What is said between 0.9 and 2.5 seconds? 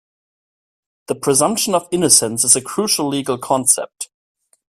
The presumption of innocence